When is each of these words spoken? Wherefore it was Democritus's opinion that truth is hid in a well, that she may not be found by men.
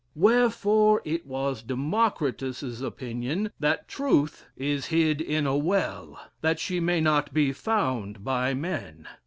Wherefore 0.15 1.03
it 1.05 1.27
was 1.27 1.61
Democritus's 1.61 2.81
opinion 2.81 3.51
that 3.59 3.87
truth 3.87 4.47
is 4.57 4.87
hid 4.87 5.21
in 5.21 5.45
a 5.45 5.55
well, 5.55 6.19
that 6.41 6.59
she 6.59 6.79
may 6.79 6.99
not 7.01 7.31
be 7.35 7.53
found 7.53 8.23
by 8.23 8.55
men. 8.55 9.07